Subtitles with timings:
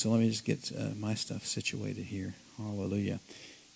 [0.00, 2.32] So let me just get uh, my stuff situated here.
[2.56, 3.20] Hallelujah.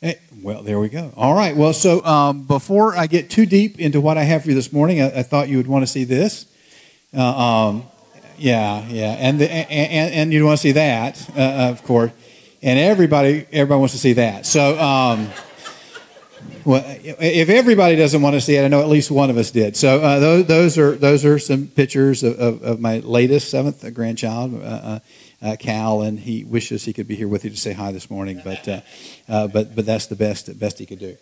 [0.00, 1.12] Hey, well, there we go.
[1.18, 1.54] All right.
[1.54, 4.72] Well, so um, before I get too deep into what I have for you this
[4.72, 6.46] morning, I, I thought you would want to see this.
[7.14, 7.84] Uh, um,
[8.38, 12.10] yeah, yeah, and, the, and and you'd want to see that, uh, of course,
[12.62, 14.46] and everybody everybody wants to see that.
[14.46, 14.78] So.
[14.78, 15.28] Um,
[16.64, 19.50] well, if everybody doesn't want to see it, I know at least one of us
[19.50, 19.76] did.
[19.76, 23.84] So uh, those, those, are those are some pictures of, of, of my latest seventh
[23.92, 24.54] grandchild,
[25.44, 27.72] uh, uh, uh, Cal, and he wishes he could be here with you to say
[27.72, 28.80] hi this morning, but uh,
[29.28, 31.16] uh, but but that's the best best he could do.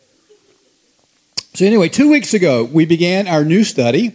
[1.55, 4.15] So anyway, two weeks ago we began our new study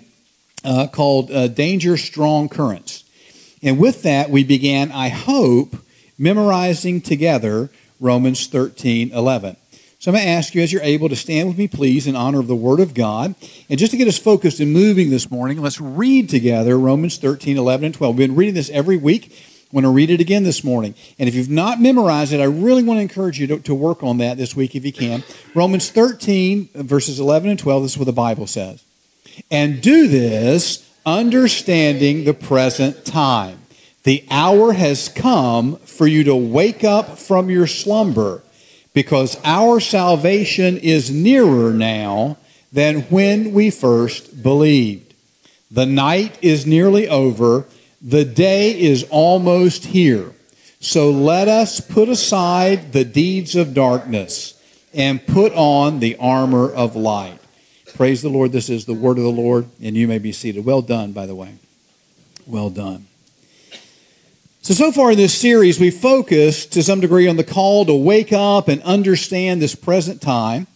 [0.63, 3.03] called "Danger Strong Currents,"
[3.61, 5.75] and with that we began, I hope,
[6.17, 7.69] memorizing together
[7.99, 9.58] Romans thirteen eleven.
[9.99, 12.16] So I'm going to ask you, as you're able, to stand with me, please, in
[12.16, 13.33] honor of the Word of God.
[13.67, 17.58] And just to get us focused and moving this morning, let's read together Romans 13,
[17.58, 18.16] 11, and 12.
[18.16, 19.56] We've been reading this every week.
[19.71, 20.95] I want to read it again this morning.
[21.20, 24.02] And if you've not memorized it, I really want to encourage you to, to work
[24.02, 25.23] on that this week if you can.
[25.53, 28.81] Romans 13, verses 11 and 12, this is what the Bible says.
[29.52, 33.59] And do this understanding the present time.
[34.03, 38.44] The hour has come for you to wake up from your slumber
[38.94, 42.38] because our salvation is nearer now
[42.72, 45.13] than when we first believed.
[45.69, 47.66] The night is nearly over,
[48.08, 50.31] the day is almost here.
[50.80, 54.53] So let us put aside the deeds of darkness
[54.94, 57.38] and put on the armor of light.
[57.95, 58.53] Praise the Lord.
[58.53, 60.63] This is the word of the Lord, and you may be seated.
[60.63, 61.55] Well done, by the way.
[62.45, 63.08] Well done.
[64.61, 67.95] So, so far in this series, we focused to some degree on the call to
[67.95, 70.67] wake up and understand this present time,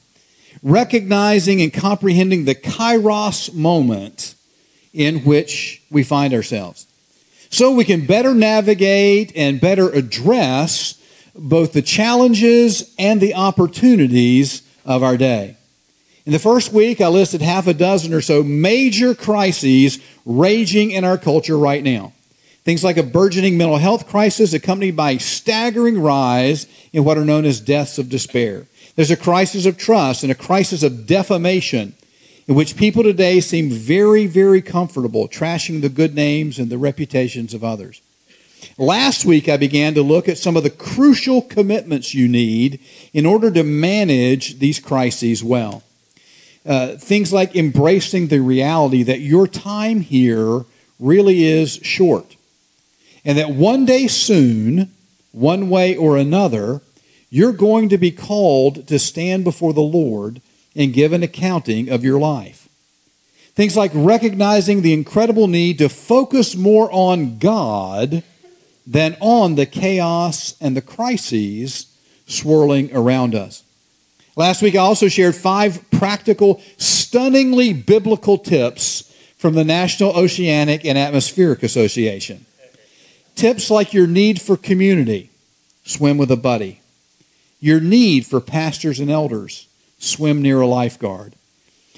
[0.61, 4.35] recognizing and comprehending the kairos moment
[4.93, 6.87] in which we find ourselves.
[7.51, 10.97] So we can better navigate and better address
[11.35, 15.57] both the challenges and the opportunities of our day.
[16.25, 21.03] In the first week, I listed half a dozen or so major crises raging in
[21.03, 22.13] our culture right now.
[22.63, 27.25] Things like a burgeoning mental health crisis accompanied by a staggering rise in what are
[27.25, 28.65] known as deaths of despair.
[28.95, 31.95] There's a crisis of trust and a crisis of defamation
[32.51, 37.53] in which people today seem very, very comfortable trashing the good names and the reputations
[37.53, 38.01] of others.
[38.77, 42.81] Last week, I began to look at some of the crucial commitments you need
[43.13, 45.81] in order to manage these crises well.
[46.65, 50.65] Uh, things like embracing the reality that your time here
[50.99, 52.35] really is short
[53.23, 54.91] and that one day soon,
[55.31, 56.81] one way or another,
[57.29, 60.41] you're going to be called to stand before the Lord
[60.75, 62.69] and give an accounting of your life.
[63.53, 68.23] Things like recognizing the incredible need to focus more on God
[68.87, 71.85] than on the chaos and the crises
[72.25, 73.63] swirling around us.
[74.35, 80.97] Last week, I also shared five practical, stunningly biblical tips from the National Oceanic and
[80.97, 82.45] Atmospheric Association.
[83.35, 85.29] Tips like your need for community,
[85.83, 86.79] swim with a buddy.
[87.59, 89.67] Your need for pastors and elders,
[90.01, 91.33] swim near a lifeguard.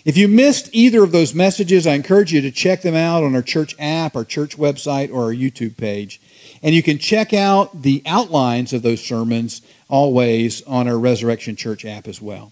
[0.06, 3.36] If you missed either of those messages, I encourage you to check them out on
[3.36, 6.20] our church app, our church website, or our YouTube page.
[6.62, 11.86] And you can check out the outlines of those sermons always on our Resurrection Church
[11.86, 12.52] app as well.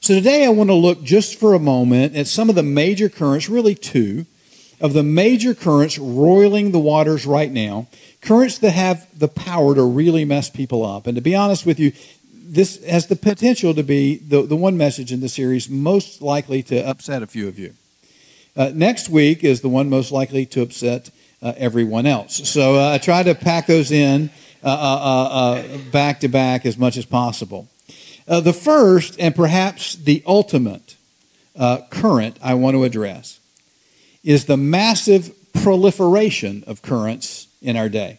[0.00, 3.08] So today I want to look just for a moment at some of the major
[3.08, 4.26] currents, really two,
[4.80, 7.88] of the major currents roiling the waters right now,
[8.20, 11.06] currents that have the power to really mess people up.
[11.06, 11.92] And to be honest with you,
[12.48, 16.62] this has the potential to be the, the one message in the series most likely
[16.64, 17.74] to upset a few of you.
[18.56, 21.10] Uh, next week is the one most likely to upset
[21.42, 22.48] uh, everyone else.
[22.48, 24.30] So uh, I try to pack those in
[24.64, 27.68] uh, uh, uh, back to back as much as possible.
[28.26, 30.96] the first, and perhaps the ultimate
[31.90, 33.38] current I want to address
[34.24, 38.18] is the massive proliferation of currents in our day.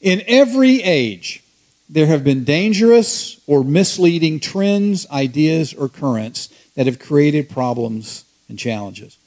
[0.00, 1.41] In every age,
[1.88, 8.58] there have been dangerous or misleading trends, ideas, or currents that have created problems and
[8.58, 9.18] challenges.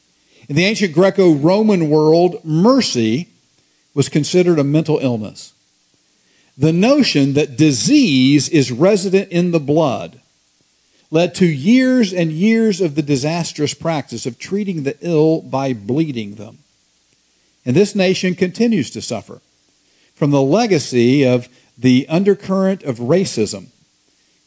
[0.47, 3.29] In the ancient Greco Roman world, mercy
[3.93, 5.53] was considered a mental illness.
[6.57, 10.21] The notion that disease is resident in the blood
[11.11, 16.35] led to years and years of the disastrous practice of treating the ill by bleeding
[16.35, 16.59] them.
[17.65, 19.41] And this nation continues to suffer
[20.13, 23.67] from the legacy of the undercurrent of racism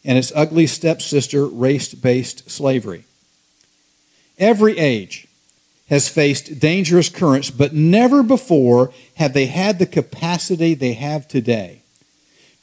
[0.04, 3.04] and its ugly stepsister, race based slavery.
[4.38, 5.26] Every age
[5.88, 11.82] has faced dangerous currents, but never before have they had the capacity they have today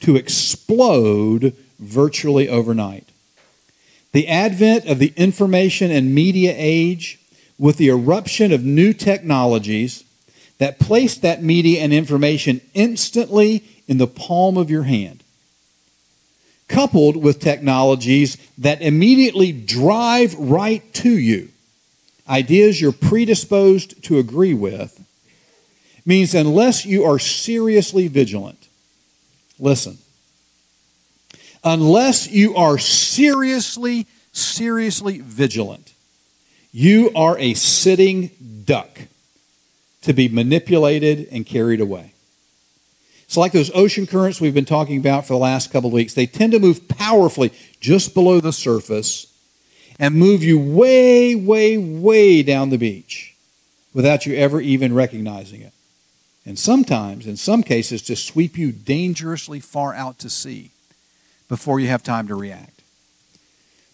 [0.00, 3.08] to explode virtually overnight.
[4.12, 7.18] The advent of the information and media age,
[7.58, 10.04] with the eruption of new technologies
[10.58, 15.22] that placed that media and information instantly in the palm of your hand,
[16.68, 21.48] coupled with technologies that immediately drive right to you,
[22.28, 25.02] ideas you're predisposed to agree with,
[26.04, 28.68] means unless you are seriously vigilant,
[29.58, 29.98] listen,
[31.64, 35.92] unless you are seriously, seriously vigilant,
[36.72, 38.30] you are a sitting
[38.64, 39.00] duck
[40.02, 42.12] to be manipulated and carried away.
[43.26, 46.14] It's like those ocean currents we've been talking about for the last couple of weeks.
[46.14, 49.32] They tend to move powerfully just below the surface
[49.98, 53.34] and move you way, way, way down the beach
[53.92, 55.72] without you ever even recognizing it.
[56.44, 60.70] And sometimes, in some cases, to sweep you dangerously far out to sea
[61.48, 62.82] before you have time to react.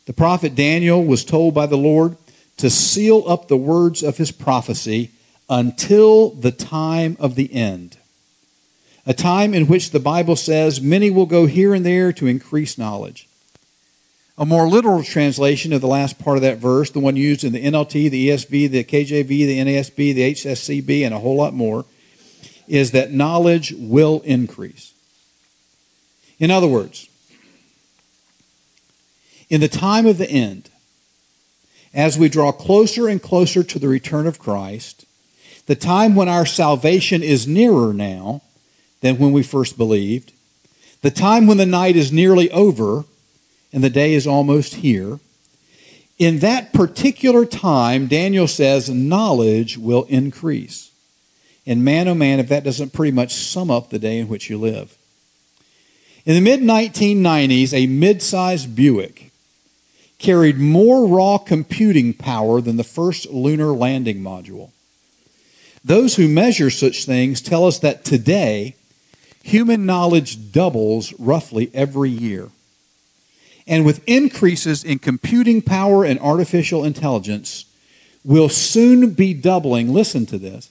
[0.05, 2.17] The prophet Daniel was told by the Lord
[2.59, 5.13] to seal up the words of his prophecy
[5.49, 7.97] until the time of the end.
[9.05, 12.79] A time in which the Bible says many will go here and there to increase
[12.79, 13.29] knowledge.
[14.39, 17.53] A more literal translation of the last part of that verse, the one used in
[17.53, 21.85] the NLT, the ESV, the KJV, the NASB, the HSCB, and a whole lot more,
[22.69, 24.95] is that knowledge will increase.
[26.39, 27.09] In other words,
[29.51, 30.71] in the time of the end,
[31.93, 35.05] as we draw closer and closer to the return of Christ,
[35.67, 38.41] the time when our salvation is nearer now
[39.03, 40.33] than when we first believed,
[41.03, 43.05] the time when the night is nearly over
[43.73, 45.19] and the day is almost here,
[46.19, 50.91] in that particular time, Daniel says, knowledge will increase.
[51.67, 54.49] And man, oh man, if that doesn't pretty much sum up the day in which
[54.49, 54.97] you live.
[56.25, 59.33] In the mid 1990s, a mid sized Buick
[60.19, 64.71] carried more raw computing power than the first lunar landing module.
[65.85, 68.77] Those who measure such things tell us that today,
[69.43, 72.49] human knowledge doubles roughly every year.
[73.67, 77.65] And with increases in computing power and artificial intelligence,
[78.25, 80.71] will soon be doubling, listen to this,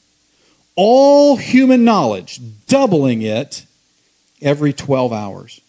[0.75, 3.65] all human knowledge, doubling it
[4.41, 5.61] every 12 hours.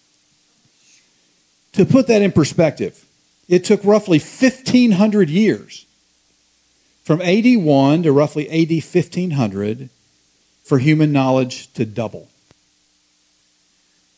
[1.72, 3.04] To put that in perspective,
[3.48, 5.86] it took roughly 1,500 years
[7.02, 9.88] from AD 1 to roughly AD 1500
[10.62, 12.28] for human knowledge to double.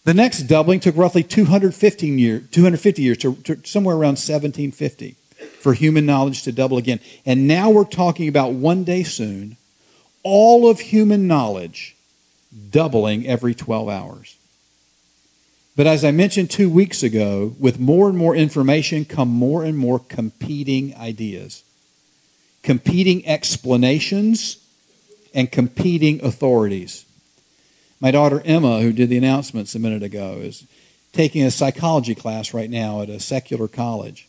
[0.05, 5.17] The next doubling took roughly 215 year, 250 years to, to somewhere around 1750
[5.61, 7.01] for human knowledge to double again.
[7.25, 9.57] And now we're talking about one day soon,
[10.23, 11.97] all of human knowledge
[12.71, 14.37] doubling every 12 hours.
[15.77, 19.77] But as I mentioned two weeks ago, with more and more information come more and
[19.77, 21.65] more competing ideas,
[22.63, 24.59] competing explanations,
[25.35, 27.07] and competing authorities.
[28.01, 30.67] My daughter Emma, who did the announcements a minute ago, is
[31.13, 34.29] taking a psychology class right now at a secular college.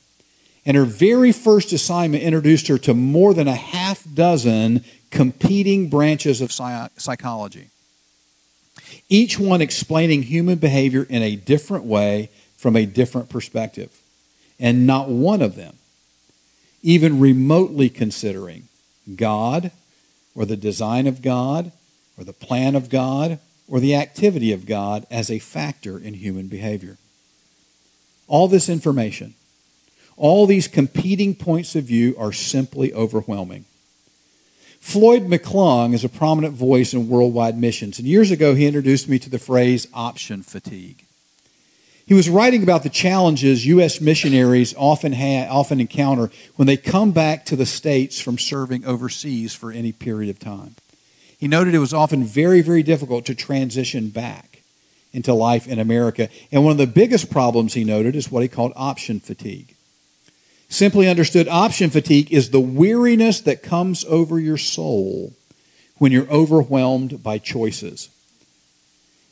[0.65, 6.41] And her very first assignment introduced her to more than a half dozen competing branches
[6.41, 7.69] of psychology
[9.09, 13.91] each one explaining human behavior in a different way from a different perspective.
[14.59, 15.75] And not one of them
[16.81, 18.67] even remotely considering
[19.15, 19.71] God
[20.35, 21.71] or the design of God
[22.15, 26.47] or the plan of God or the activity of God as a factor in human
[26.47, 26.97] behavior.
[28.27, 29.33] All this information,
[30.17, 33.65] all these competing points of view are simply overwhelming.
[34.79, 39.17] Floyd McClung is a prominent voice in worldwide missions, and years ago he introduced me
[39.17, 41.05] to the phrase option fatigue.
[42.05, 43.99] He was writing about the challenges U.S.
[43.99, 49.55] missionaries often, ha- often encounter when they come back to the States from serving overseas
[49.55, 50.75] for any period of time.
[51.37, 54.61] He noted it was often very, very difficult to transition back
[55.13, 56.29] into life in America.
[56.51, 59.75] And one of the biggest problems he noted is what he called option fatigue.
[60.67, 65.33] Simply understood, option fatigue is the weariness that comes over your soul
[65.97, 68.09] when you're overwhelmed by choices.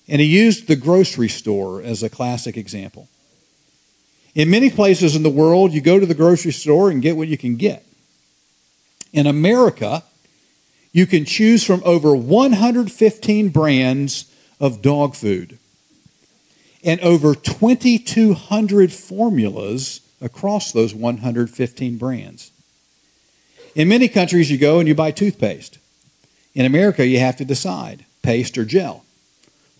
[0.07, 3.07] And he used the grocery store as a classic example.
[4.36, 7.27] In many places in the world, you go to the grocery store and get what
[7.27, 7.86] you can get.
[9.12, 10.03] In America,
[10.93, 15.57] you can choose from over 115 brands of dog food
[16.85, 22.51] and over 2,200 formulas across those 115 brands.
[23.75, 25.79] In many countries, you go and you buy toothpaste.
[26.53, 29.03] In America, you have to decide paste or gel,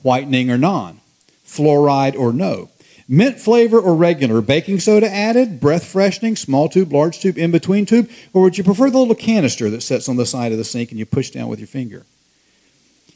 [0.02, 1.00] whitening or non,
[1.46, 2.70] fluoride or no,
[3.14, 7.86] mint flavor or regular, baking soda added, breath freshening, small tube, large tube, in between
[7.86, 10.64] tube, or would you prefer the little canister that sits on the side of the
[10.64, 12.06] sink and you push down with your finger?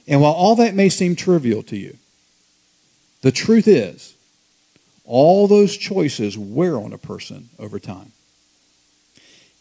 [0.07, 1.97] And while all that may seem trivial to you,
[3.23, 4.13] the truth is,
[5.03, 8.11] all those choices wear on a person over time.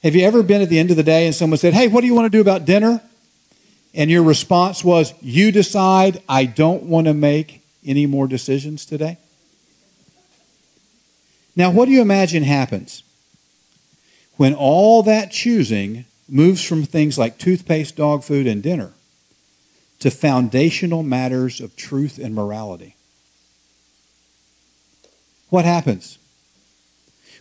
[0.02, 2.02] Have you ever been at the end of the day and someone said, Hey, what
[2.02, 3.00] do you want to do about dinner?
[3.94, 9.16] And your response was, You decide, I don't want to make any more decisions today?
[11.56, 13.02] Now, what do you imagine happens
[14.36, 18.92] when all that choosing moves from things like toothpaste, dog food, and dinner
[20.00, 22.94] to foundational matters of truth and morality?
[25.48, 26.18] What happens?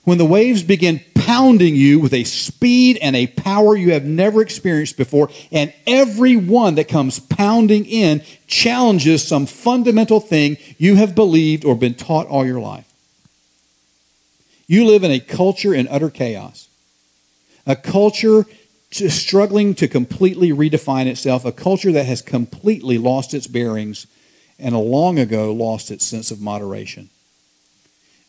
[0.05, 4.41] When the waves begin pounding you with a speed and a power you have never
[4.41, 11.15] experienced before, and every one that comes pounding in challenges some fundamental thing you have
[11.15, 12.94] believed or been taught all your life.
[14.67, 16.67] You live in a culture in utter chaos,
[17.67, 18.45] a culture
[18.91, 24.07] to struggling to completely redefine itself, a culture that has completely lost its bearings
[24.57, 27.10] and a long ago lost its sense of moderation.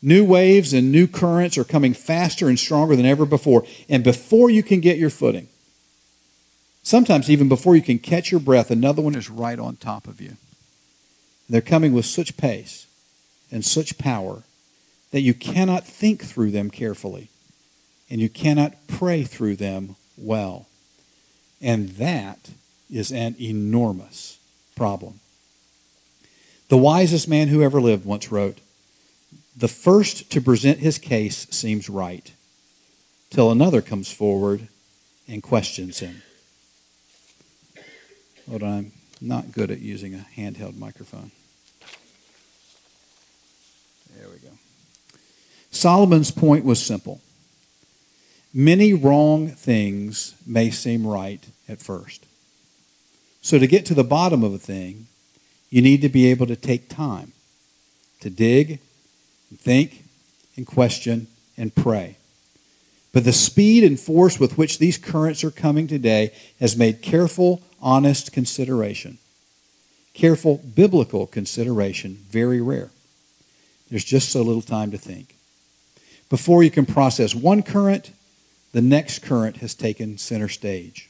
[0.02, 3.64] New waves and new currents are coming faster and stronger than ever before.
[3.88, 5.48] And before you can get your footing,
[6.82, 10.20] sometimes even before you can catch your breath, another one is right on top of
[10.20, 10.36] you.
[11.48, 12.86] They're coming with such pace
[13.50, 14.42] and such power
[15.10, 17.28] that you cannot think through them carefully
[18.10, 20.66] and you cannot pray through them well.
[21.60, 22.50] And that
[22.90, 24.38] is an enormous
[24.74, 25.20] problem.
[26.68, 28.58] The wisest man who ever lived once wrote,
[29.56, 32.32] the first to present his case seems right,
[33.30, 34.68] till another comes forward
[35.26, 36.22] and questions him.
[38.48, 41.30] Hold on, I'm not good at using a handheld microphone.
[44.16, 44.56] There we go.
[45.76, 47.20] Solomon's point was simple.
[48.52, 52.24] Many wrong things may seem right at first.
[53.42, 55.06] So, to get to the bottom of a thing,
[55.70, 57.32] you need to be able to take time
[58.20, 58.80] to dig
[59.50, 60.04] and think
[60.56, 62.16] and question and pray.
[63.12, 67.62] But the speed and force with which these currents are coming today has made careful,
[67.80, 69.18] honest consideration,
[70.12, 72.90] careful biblical consideration very rare.
[73.90, 75.35] There's just so little time to think.
[76.28, 78.12] Before you can process one current,
[78.72, 81.08] the next current has taken center stage.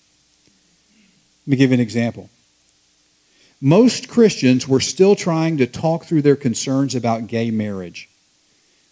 [1.46, 2.28] Let me give you an example.
[3.60, 8.08] Most Christians were still trying to talk through their concerns about gay marriage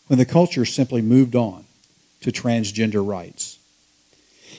[0.06, 1.64] when the culture simply moved on
[2.22, 3.58] to transgender rights.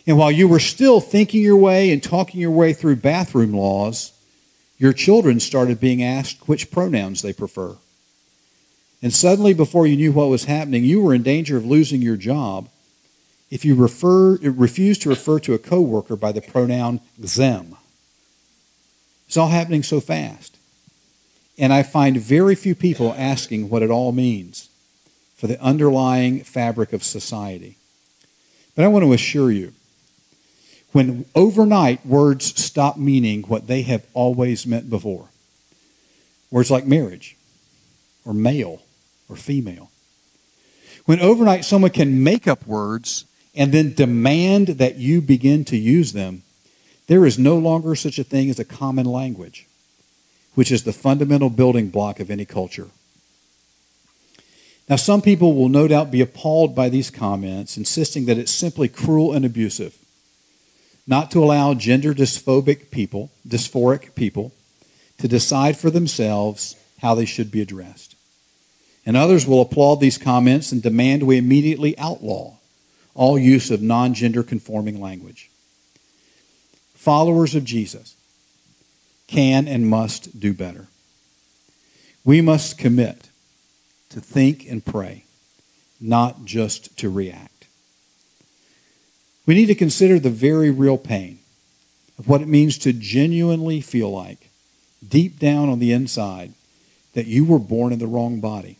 [0.05, 4.11] And while you were still thinking your way and talking your way through bathroom laws,
[4.77, 7.75] your children started being asked which pronouns they prefer.
[9.05, 12.17] And suddenly, before you knew what was happening, you were in danger of losing your
[12.17, 12.69] job
[13.51, 17.75] if you refer, refused to refer to a coworker by the pronoun them.
[19.27, 20.57] It's all happening so fast.
[21.55, 24.69] And I find very few people asking what it all means
[25.35, 27.77] for the underlying fabric of society.
[28.75, 29.73] But I want to assure you,
[30.93, 35.29] when overnight words stop meaning what they have always meant before,
[36.49, 37.37] words like marriage
[38.25, 38.81] or male
[39.29, 39.91] or female,
[41.05, 46.13] when overnight someone can make up words and then demand that you begin to use
[46.13, 46.43] them,
[47.07, 49.67] there is no longer such a thing as a common language,
[50.55, 52.87] which is the fundamental building block of any culture.
[54.89, 58.87] Now, some people will no doubt be appalled by these comments, insisting that it's simply
[58.87, 59.95] cruel and abusive
[61.07, 64.51] not to allow gender dysphobic people, dysphoric people,
[65.19, 68.14] to decide for themselves how they should be addressed.
[69.05, 72.57] And others will applaud these comments and demand we immediately outlaw
[73.13, 75.49] all use of non gender conforming language.
[76.93, 78.15] Followers of Jesus
[79.27, 80.87] can and must do better.
[82.23, 83.29] We must commit
[84.09, 85.25] to think and pray,
[86.01, 87.67] not just to react.
[89.45, 91.39] We need to consider the very real pain
[92.17, 94.49] of what it means to genuinely feel like,
[95.07, 96.53] deep down on the inside,
[97.13, 98.77] that you were born in the wrong body,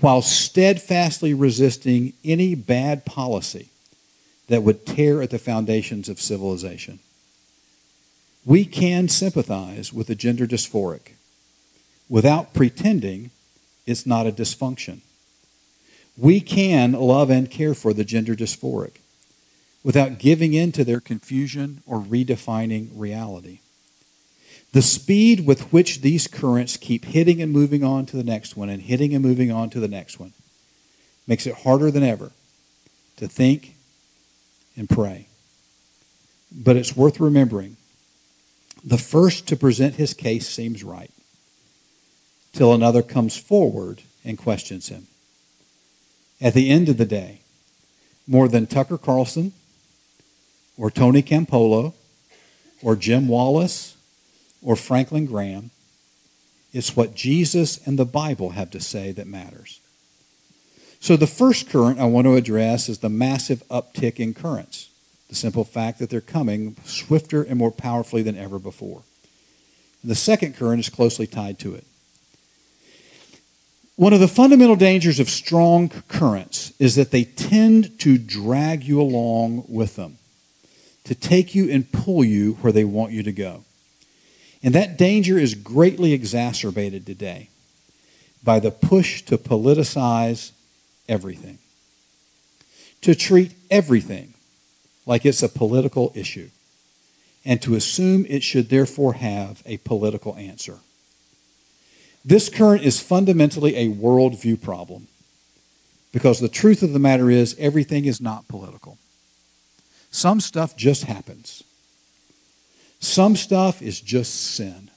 [0.00, 3.70] while steadfastly resisting any bad policy
[4.48, 6.98] that would tear at the foundations of civilization.
[8.44, 11.12] We can sympathize with the gender dysphoric
[12.08, 13.30] without pretending
[13.86, 15.00] it's not a dysfunction.
[16.16, 18.96] We can love and care for the gender dysphoric
[19.84, 23.60] without giving in to their confusion or redefining reality.
[24.72, 28.68] The speed with which these currents keep hitting and moving on to the next one
[28.68, 30.32] and hitting and moving on to the next one
[31.26, 32.32] makes it harder than ever
[33.16, 33.74] to think
[34.76, 35.26] and pray.
[36.52, 37.76] But it's worth remembering
[38.84, 41.10] the first to present his case seems right,
[42.52, 45.06] till another comes forward and questions him.
[46.40, 47.40] At the end of the day,
[48.26, 49.52] more than Tucker Carlson
[50.76, 51.94] or Tony Campolo
[52.82, 53.96] or Jim Wallis
[54.62, 55.70] or Franklin Graham,
[56.72, 59.80] it's what Jesus and the Bible have to say that matters.
[61.00, 64.90] So, the first current I want to address is the massive uptick in currents,
[65.28, 69.02] the simple fact that they're coming swifter and more powerfully than ever before.
[70.02, 71.84] And the second current is closely tied to it.
[73.96, 79.00] One of the fundamental dangers of strong currents is that they tend to drag you
[79.00, 80.18] along with them,
[81.04, 83.64] to take you and pull you where they want you to go.
[84.62, 87.48] And that danger is greatly exacerbated today
[88.42, 90.52] by the push to politicize
[91.08, 91.58] everything,
[93.02, 94.34] to treat everything
[95.06, 96.50] like it's a political issue,
[97.44, 100.78] and to assume it should therefore have a political answer.
[102.24, 105.06] This current is fundamentally a worldview problem
[106.12, 108.98] because the truth of the matter is everything is not political.
[110.10, 111.62] Some stuff just happens.
[113.00, 114.90] Some stuff is just sin.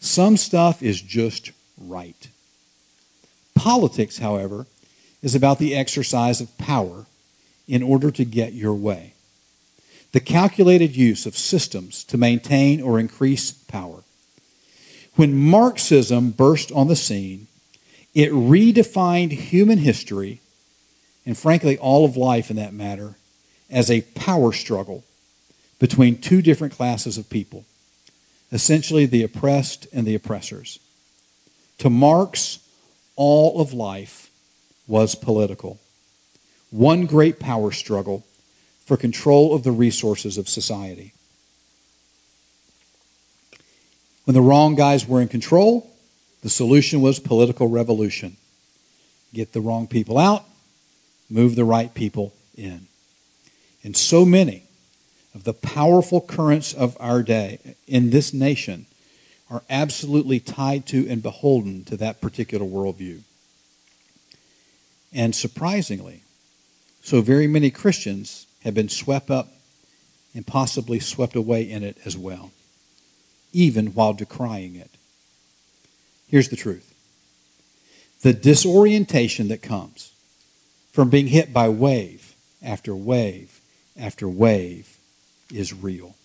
[0.00, 2.28] Some stuff is just right.
[3.54, 4.66] Politics, however,
[5.22, 7.06] is about the exercise of power
[7.68, 9.14] in order to get your way.
[10.12, 14.02] The calculated use of systems to maintain or increase power.
[15.14, 17.46] When Marxism burst on the scene,
[18.14, 20.40] it redefined human history,
[21.24, 23.16] and frankly, all of life in that matter,
[23.70, 25.04] as a power struggle
[25.80, 27.64] between two different classes of people,
[28.52, 30.78] essentially the oppressed and the oppressors.
[31.78, 32.60] To Marx,
[33.16, 34.30] all of life
[34.86, 35.80] was political.
[36.70, 38.24] One great power struggle
[38.84, 41.14] for control of the resources of society.
[44.24, 45.90] When the wrong guys were in control,
[46.42, 48.36] the solution was political revolution.
[49.32, 50.44] Get the wrong people out,
[51.30, 52.86] move the right people in.
[53.82, 54.64] And so many
[55.34, 58.86] of the powerful currents of our day in this nation
[59.50, 63.20] are absolutely tied to and beholden to that particular worldview.
[65.12, 66.22] And surprisingly,
[67.02, 69.48] so very many Christians have been swept up
[70.34, 72.52] and possibly swept away in it as well,
[73.52, 74.90] even while decrying it.
[76.28, 76.86] Here's the truth
[78.22, 80.12] the disorientation that comes
[80.92, 83.60] from being hit by wave after wave
[83.98, 84.98] after wave
[85.52, 86.16] is real.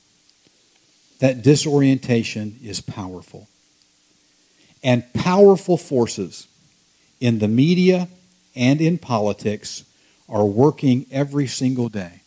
[1.20, 3.48] That disorientation is powerful.
[4.84, 6.48] And powerful forces
[7.20, 8.08] in the media
[8.56, 9.84] and in politics
[10.28, 12.22] are working every single day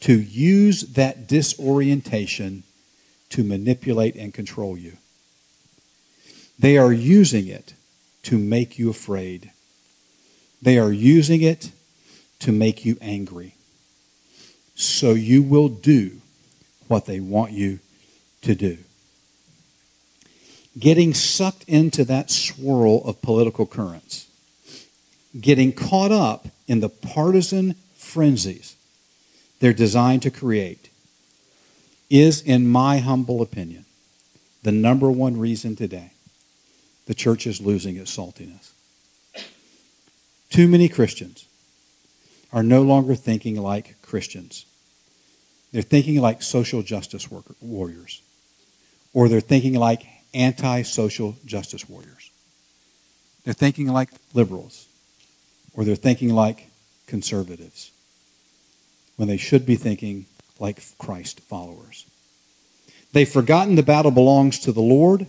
[0.00, 2.64] to use that disorientation
[3.30, 4.96] to manipulate and control you.
[6.58, 7.74] They are using it
[8.24, 9.50] to make you afraid.
[10.60, 11.70] They are using it
[12.40, 13.54] to make you angry.
[14.74, 16.20] So you will do
[16.88, 17.80] what they want you
[18.42, 18.78] to do.
[20.78, 24.26] Getting sucked into that swirl of political currents
[25.40, 28.76] getting caught up in the partisan frenzies
[29.60, 30.90] they're designed to create
[32.10, 33.84] is, in my humble opinion,
[34.62, 36.10] the number one reason today
[37.06, 38.70] the church is losing its saltiness.
[40.50, 41.46] Too many Christians
[42.52, 44.66] are no longer thinking like Christians.
[45.72, 48.20] They're thinking like social justice worker, warriors,
[49.14, 50.02] or they're thinking like
[50.34, 52.30] anti social justice warriors.
[53.44, 54.86] They're thinking like liberals
[55.74, 56.68] or they're thinking like
[57.06, 57.90] conservatives
[59.16, 60.26] when they should be thinking
[60.58, 62.06] like Christ followers.
[63.12, 65.26] They've forgotten the battle belongs to the Lord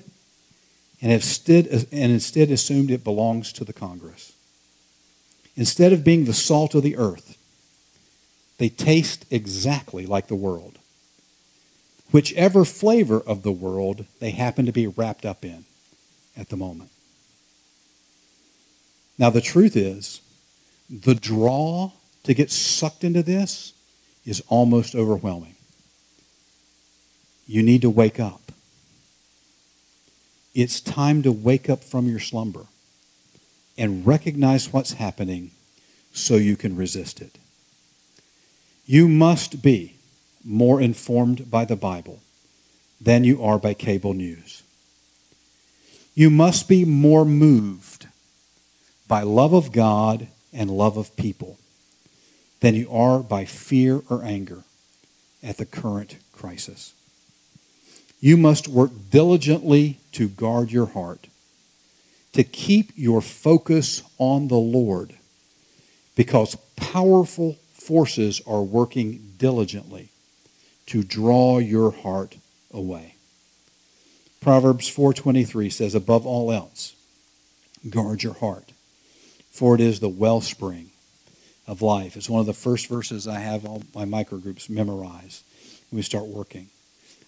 [1.02, 4.33] and have stood, and instead assumed it belongs to the Congress.
[5.56, 7.38] Instead of being the salt of the earth,
[8.58, 10.80] they taste exactly like the world.
[12.12, 15.66] Whichever flavor of the world they happen to be wrapped up in
[16.38, 16.90] at the moment.
[19.18, 20.22] Now, the truth is,
[20.90, 21.92] the draw
[22.24, 23.74] to get sucked into this
[24.26, 25.56] is almost overwhelming.
[27.46, 28.52] You need to wake up.
[30.56, 32.68] It's time to wake up from your slumber
[33.78, 35.52] and recognize what's happening
[36.14, 37.38] so you can resist it.
[38.86, 39.96] You must be
[40.44, 42.22] more informed by the Bible
[43.00, 44.64] than you are by cable news.
[46.16, 48.08] You must be more moved
[49.08, 51.58] by love of God and love of people
[52.60, 54.64] than you are by fear or anger
[55.42, 56.94] at the current crisis.
[58.22, 61.28] You must work diligently to guard your heart,
[62.34, 65.16] to keep your focus on the Lord,
[66.16, 70.10] because powerful forces are working diligently
[70.88, 72.38] to draw your heart
[72.72, 73.16] away.
[74.42, 76.96] Proverbs 4:23 says above all else
[77.90, 78.74] guard your heart
[79.54, 80.90] for it is the wellspring
[81.68, 82.18] of life.
[82.18, 85.44] It's one of the first verses I have all my microgroups memorize
[85.92, 86.68] when we start working.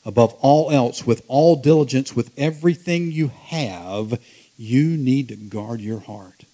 [0.04, 4.20] Above all else, with all diligence, with everything you have,
[4.58, 6.46] you need to guard your heart.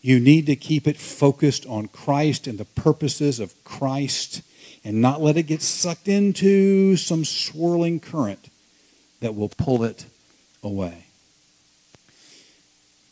[0.00, 4.42] You need to keep it focused on Christ and the purposes of Christ
[4.84, 8.48] and not let it get sucked into some swirling current
[9.20, 10.06] that will pull it
[10.62, 11.06] away.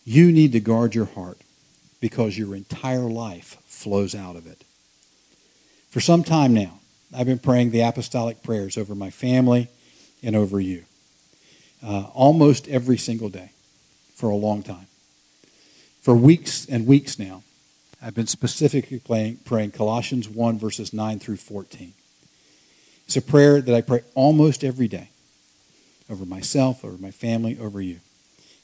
[0.05, 1.39] You need to guard your heart
[2.01, 4.63] because your entire life flows out of it.
[5.91, 6.79] For some time now,
[7.15, 9.69] I've been praying the apostolic prayers over my family
[10.23, 10.85] and over you
[11.83, 13.51] uh, almost every single day
[14.17, 14.89] for a long time.
[16.03, 17.45] For weeks and weeks now,
[18.03, 21.93] I've been specifically praying, praying Colossians 1, verses 9 through 14.
[23.07, 25.11] It's a prayer that I pray almost every day
[26.11, 28.01] over myself, over my family, over you.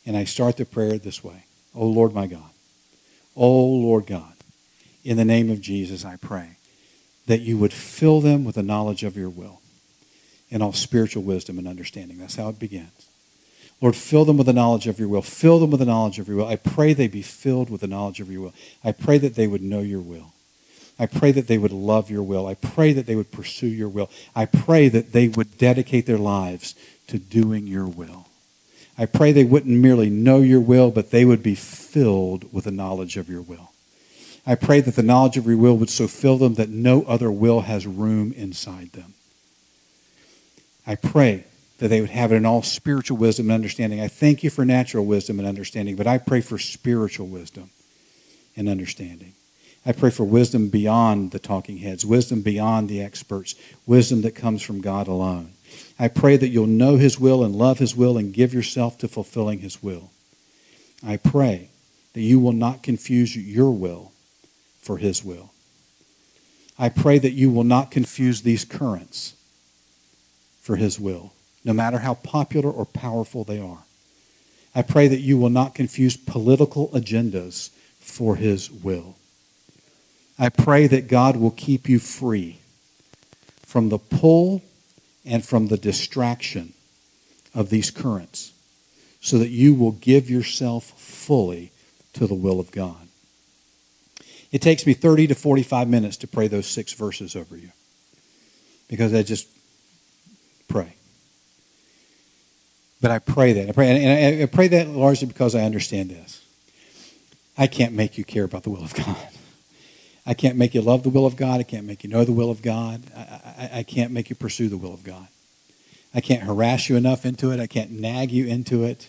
[0.04, 2.50] And I start the prayer this way Oh Lord my God,
[3.36, 4.34] Oh, Lord God,
[5.04, 6.56] in the name of Jesus, I pray
[7.26, 9.60] that you would fill them with the knowledge of your will
[10.50, 12.18] and all spiritual wisdom and understanding.
[12.18, 13.08] That's how it begins.
[13.82, 15.22] Lord, fill them with the knowledge of your will.
[15.22, 16.46] Fill them with the knowledge of your will.
[16.46, 18.54] I pray they be filled with the knowledge of your will.
[18.84, 20.32] I pray that they would know your will.
[21.00, 22.46] I pray that they would love your will.
[22.46, 24.08] I pray that they would pursue your will.
[24.36, 26.76] I pray that they would dedicate their lives
[27.08, 28.28] to doing your will.
[28.96, 32.70] I pray they wouldn't merely know your will, but they would be filled with the
[32.70, 33.72] knowledge of your will.
[34.46, 37.32] I pray that the knowledge of your will would so fill them that no other
[37.32, 39.14] will has room inside them.
[40.86, 41.46] I pray
[41.82, 44.00] that they would have it in all spiritual wisdom and understanding.
[44.00, 47.70] I thank you for natural wisdom and understanding, but I pray for spiritual wisdom
[48.56, 49.32] and understanding.
[49.84, 54.62] I pray for wisdom beyond the talking heads, wisdom beyond the experts, wisdom that comes
[54.62, 55.54] from God alone.
[55.98, 59.08] I pray that you'll know His will and love His will and give yourself to
[59.08, 60.12] fulfilling His will.
[61.04, 61.70] I pray
[62.12, 64.12] that you will not confuse your will
[64.80, 65.50] for His will.
[66.78, 69.34] I pray that you will not confuse these currents
[70.60, 71.32] for His will,
[71.64, 73.84] no matter how popular or powerful they are.
[74.74, 77.70] I pray that you will not confuse political agendas
[78.00, 79.16] for His will.
[80.38, 82.58] I pray that God will keep you free
[83.64, 84.62] from the pull
[85.24, 86.72] and from the distraction
[87.54, 88.52] of these currents
[89.20, 91.70] so that you will give yourself fully
[92.14, 93.08] to the will of God.
[94.50, 97.70] It takes me 30 to 45 minutes to pray those six verses over you
[98.88, 99.48] because I just
[100.68, 100.94] pray.
[103.02, 103.68] But I pray that.
[103.68, 106.42] I pray, and I pray that largely because I understand this.
[107.58, 109.16] I can't make you care about the will of God.
[110.24, 111.58] I can't make you love the will of God.
[111.58, 113.02] I can't make you know the will of God.
[113.14, 115.26] I, I, I, can't make you pursue the will of God.
[116.14, 117.58] I can't harass you enough into it.
[117.58, 119.08] I can't nag you into it,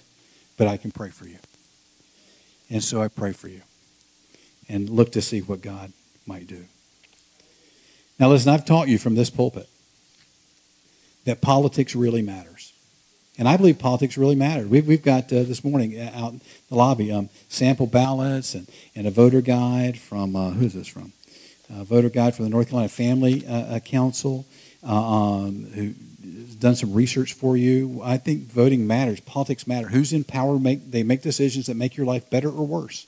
[0.57, 1.37] but I can pray for you.
[2.71, 3.61] And so I pray for you
[4.67, 5.93] and look to see what God
[6.25, 6.65] might do.
[8.17, 9.69] Now, listen, I've taught you from this pulpit
[11.25, 12.72] that politics really matters.
[13.37, 14.67] And I believe politics really matter.
[14.67, 18.67] We've, we've got uh, this morning uh, out in the lobby um, sample ballots and,
[18.95, 21.13] and a voter guide from, uh, who's this from?
[21.69, 24.45] A voter guide from the North Carolina Family uh, uh Council,
[24.87, 28.01] uh, um, who's done some research for you.
[28.03, 29.19] I think voting matters.
[29.19, 29.87] Politics matter.
[29.87, 33.07] Who's in power, make, they make decisions that make your life better or worse,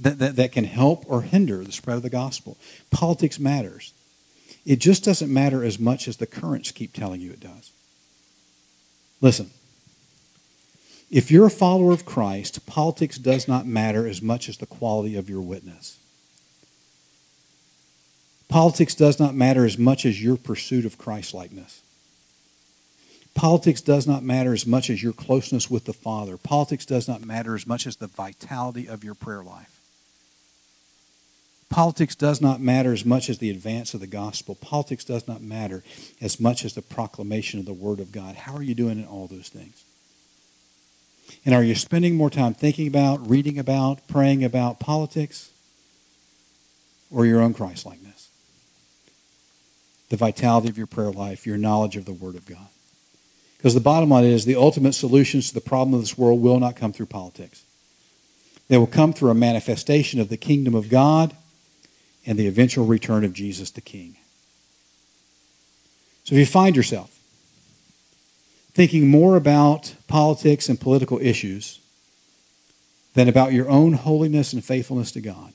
[0.00, 2.56] that, that, that can help or hinder the spread of the gospel.
[2.90, 3.92] Politics matters.
[4.64, 7.72] It just doesn't matter as much as the currents keep telling you it does.
[9.22, 9.50] Listen,
[11.10, 15.16] if you're a follower of Christ, politics does not matter as much as the quality
[15.16, 15.98] of your witness.
[18.48, 21.80] Politics does not matter as much as your pursuit of Christlikeness.
[23.34, 26.36] Politics does not matter as much as your closeness with the Father.
[26.36, 29.81] Politics does not matter as much as the vitality of your prayer life.
[31.72, 34.54] Politics does not matter as much as the advance of the gospel.
[34.54, 35.82] Politics does not matter
[36.20, 38.36] as much as the proclamation of the Word of God.
[38.36, 39.82] How are you doing in all those things?
[41.44, 45.50] And are you spending more time thinking about, reading about, praying about politics
[47.10, 48.12] or your own Christlikeness?
[50.12, 52.68] the vitality of your prayer life, your knowledge of the Word of God.
[53.56, 56.60] Because the bottom line is the ultimate solutions to the problem of this world will
[56.60, 57.64] not come through politics.
[58.68, 61.34] They will come through a manifestation of the kingdom of God
[62.26, 64.16] and the eventual return of Jesus the King.
[66.24, 67.18] So if you find yourself
[68.74, 71.80] thinking more about politics and political issues
[73.14, 75.52] than about your own holiness and faithfulness to God,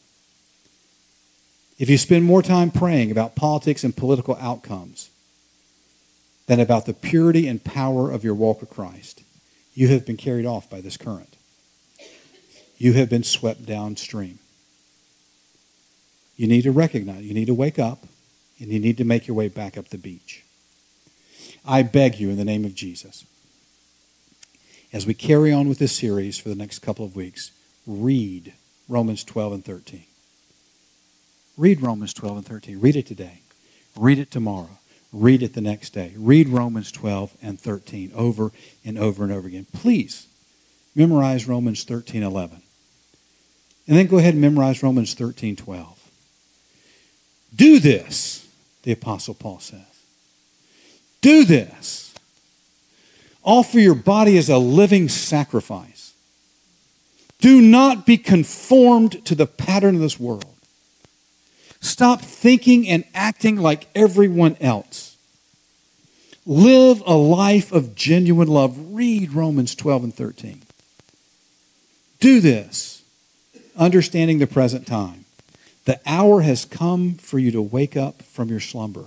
[1.80, 5.10] if you spend more time praying about politics and political outcomes
[6.48, 9.22] than about the purity and power of your walk with Christ,
[9.74, 11.36] you have been carried off by this current.
[12.78, 14.40] You have been swept downstream.
[16.38, 18.06] You need to recognize, you need to wake up,
[18.60, 20.44] and you need to make your way back up the beach.
[21.66, 23.26] I beg you in the name of Jesus,
[24.94, 27.52] as we carry on with this series for the next couple of weeks,
[27.86, 28.54] read
[28.88, 30.06] Romans 12 and 13.
[31.58, 32.80] Read Romans 12 and 13.
[32.80, 33.42] Read it today.
[33.98, 34.78] Read it tomorrow.
[35.12, 36.14] Read it the next day.
[36.16, 38.52] Read Romans 12 and 13 over
[38.86, 39.66] and over and over again.
[39.74, 40.28] Please
[40.96, 42.62] memorize Romans 13, 11.
[43.88, 45.97] And then go ahead and memorize Romans 13, 12.
[47.56, 48.48] Do this,
[48.84, 49.82] the Apostle Paul says.
[51.22, 52.14] Do this.
[53.44, 56.14] Offer your body as a living sacrifice.
[57.40, 60.58] Do not be conformed to the pattern of this world
[61.80, 65.16] Stop thinking and acting like everyone else.
[66.46, 68.94] Live a life of genuine love.
[68.94, 70.62] Read Romans 12 and 13.
[72.20, 73.04] Do this,
[73.76, 75.26] understanding the present time.
[75.88, 79.06] The hour has come for you to wake up from your slumber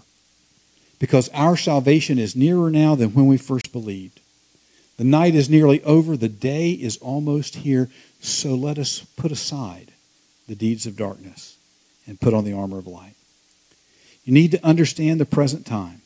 [0.98, 4.18] because our salvation is nearer now than when we first believed.
[4.96, 7.90] The night is nearly over, the day is almost here,
[8.22, 9.92] so let us put aside
[10.48, 11.58] the deeds of darkness
[12.06, 13.14] and put on the armor of light.
[14.24, 16.00] You need to understand the present time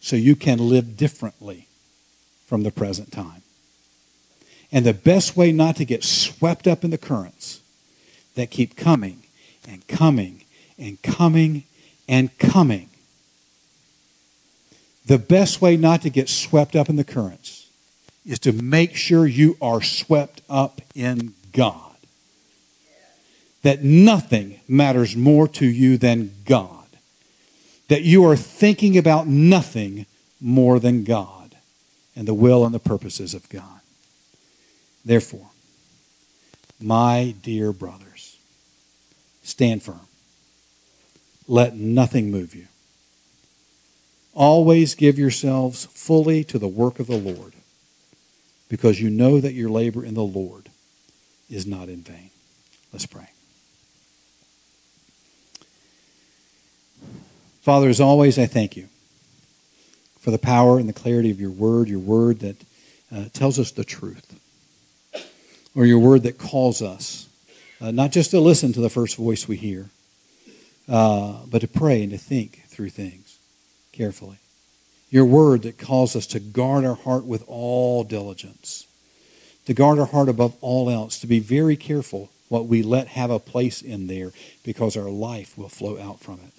[0.00, 1.68] so you can live differently
[2.46, 3.42] from the present time.
[4.72, 7.60] And the best way not to get swept up in the currents
[8.36, 9.20] that keep coming
[9.68, 10.44] and coming
[10.78, 11.64] and coming
[12.08, 12.88] and coming.
[15.06, 17.68] The best way not to get swept up in the currents
[18.24, 21.84] is to make sure you are swept up in God
[23.64, 26.86] that nothing matters more to you than God.
[27.88, 30.04] That you are thinking about nothing
[30.40, 31.56] more than God
[32.14, 33.80] and the will and the purposes of God.
[35.02, 35.48] Therefore,
[36.78, 38.33] my dear brothers,
[39.44, 40.00] stand firm.
[41.46, 42.66] Let nothing move you.
[44.32, 47.52] Always give yourselves fully to the work of the Lord,
[48.68, 50.70] because you know that your labor in the Lord
[51.48, 52.30] is not in vain.
[52.92, 53.28] Let's pray.
[57.62, 58.88] Father, as always, I thank you
[60.18, 62.56] for the power and the clarity of your word, your word that
[63.14, 64.38] uh, tells us the truth,
[65.76, 67.28] or your word that calls us
[67.80, 69.90] uh, not just to listen to the first voice we hear,
[70.88, 73.38] uh, but to pray and to think through things
[73.92, 74.38] carefully.
[75.10, 78.86] Your word that calls us to guard our heart with all diligence,
[79.66, 83.30] to guard our heart above all else, to be very careful what we let have
[83.30, 84.30] a place in there
[84.64, 86.52] because our life will flow out from it.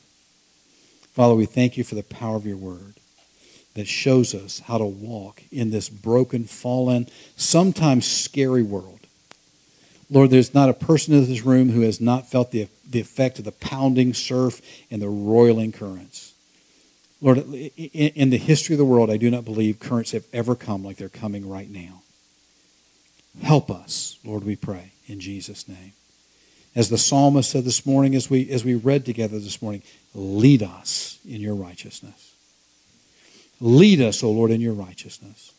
[1.14, 2.96] Father, we thank you for the power of your word
[3.76, 9.05] that shows us how to walk in this broken, fallen, sometimes scary world.
[10.10, 13.40] Lord, there's not a person in this room who has not felt the, the effect
[13.40, 16.34] of the pounding surf and the roiling currents.
[17.22, 20.84] Lord, in the history of the world, I do not believe currents have ever come
[20.84, 22.04] like they're coming right now.
[23.42, 25.94] Help us, Lord, we pray, in Jesus' name.
[26.76, 29.82] As the psalmist said this morning, as we, as we read together this morning,
[30.14, 32.34] lead us in your righteousness.
[33.62, 35.54] Lead us, O Lord, in your righteousness.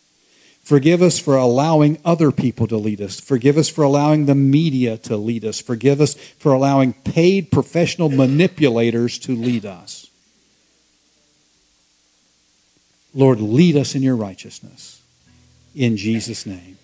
[0.66, 3.20] Forgive us for allowing other people to lead us.
[3.20, 5.60] Forgive us for allowing the media to lead us.
[5.60, 10.10] Forgive us for allowing paid professional manipulators to lead us.
[13.14, 15.00] Lord, lead us in your righteousness.
[15.76, 16.78] In Jesus' name.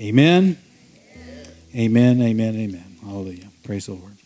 [0.00, 0.56] Amen.
[1.74, 2.96] Amen, amen, amen.
[3.02, 3.48] Hallelujah.
[3.64, 4.21] Praise the Lord.